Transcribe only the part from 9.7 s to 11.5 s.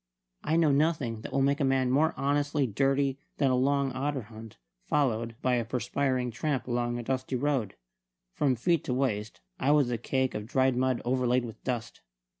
a cake of dried mud overlaid